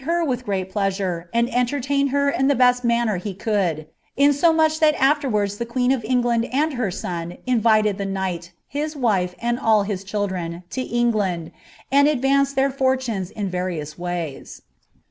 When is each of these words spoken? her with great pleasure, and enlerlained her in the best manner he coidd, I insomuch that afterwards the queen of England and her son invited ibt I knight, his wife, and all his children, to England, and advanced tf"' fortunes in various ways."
her 0.05 0.25
with 0.25 0.45
great 0.45 0.71
pleasure, 0.71 1.29
and 1.31 1.47
enlerlained 1.49 2.09
her 2.09 2.27
in 2.27 2.47
the 2.47 2.55
best 2.55 2.83
manner 2.83 3.17
he 3.17 3.35
coidd, 3.35 3.81
I 3.81 3.85
insomuch 4.17 4.79
that 4.79 4.95
afterwards 4.95 5.59
the 5.59 5.65
queen 5.67 5.91
of 5.91 6.03
England 6.03 6.45
and 6.51 6.73
her 6.73 6.89
son 6.89 7.37
invited 7.45 7.97
ibt 7.99 8.07
I 8.07 8.11
knight, 8.11 8.51
his 8.67 8.95
wife, 8.95 9.35
and 9.37 9.59
all 9.59 9.83
his 9.83 10.03
children, 10.03 10.63
to 10.71 10.81
England, 10.81 11.51
and 11.91 12.07
advanced 12.07 12.55
tf"' 12.57 12.73
fortunes 12.79 13.29
in 13.29 13.47
various 13.51 13.95
ways." 13.95 14.63